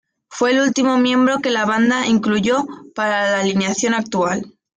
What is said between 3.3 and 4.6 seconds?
alineación actual.